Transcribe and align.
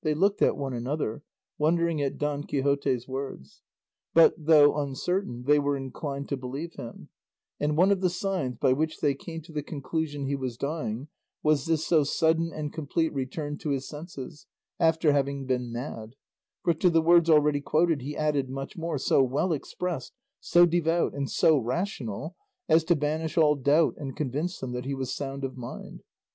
They 0.00 0.14
looked 0.14 0.40
at 0.40 0.56
one 0.56 0.72
another, 0.72 1.22
wondering 1.58 2.00
at 2.00 2.16
Don 2.16 2.44
Quixote's 2.44 3.06
words; 3.06 3.60
but, 4.14 4.32
though 4.46 4.74
uncertain, 4.78 5.42
they 5.44 5.58
were 5.58 5.76
inclined 5.76 6.30
to 6.30 6.38
believe 6.38 6.76
him, 6.76 7.10
and 7.60 7.76
one 7.76 7.90
of 7.92 8.00
the 8.00 8.08
signs 8.08 8.56
by 8.56 8.72
which 8.72 9.00
they 9.00 9.14
came 9.14 9.42
to 9.42 9.52
the 9.52 9.62
conclusion 9.62 10.24
he 10.24 10.34
was 10.34 10.56
dying 10.56 11.08
was 11.42 11.66
this 11.66 11.86
so 11.86 12.04
sudden 12.04 12.50
and 12.54 12.72
complete 12.72 13.12
return 13.12 13.58
to 13.58 13.68
his 13.68 13.86
senses 13.86 14.46
after 14.78 15.12
having 15.12 15.44
been 15.44 15.70
mad; 15.70 16.16
for 16.64 16.72
to 16.72 16.88
the 16.88 17.02
words 17.02 17.28
already 17.28 17.60
quoted 17.60 18.00
he 18.00 18.16
added 18.16 18.48
much 18.48 18.78
more, 18.78 18.96
so 18.96 19.22
well 19.22 19.52
expressed, 19.52 20.14
so 20.40 20.64
devout, 20.64 21.12
and 21.14 21.30
so 21.30 21.58
rational, 21.58 22.34
as 22.66 22.82
to 22.82 22.96
banish 22.96 23.36
all 23.36 23.56
doubt 23.56 23.94
and 23.98 24.16
convince 24.16 24.58
them 24.58 24.72
that 24.72 24.86
he 24.86 24.94
was 24.94 25.14
sound 25.14 25.44
of 25.44 25.58
mind. 25.58 26.02